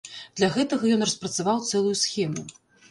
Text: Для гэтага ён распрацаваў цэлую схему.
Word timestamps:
Для 0.39 0.47
гэтага 0.55 0.89
ён 0.97 1.05
распрацаваў 1.09 1.63
цэлую 1.69 1.95
схему. 2.07 2.51